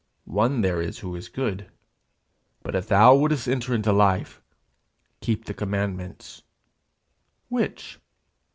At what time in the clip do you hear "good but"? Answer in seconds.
1.29-2.73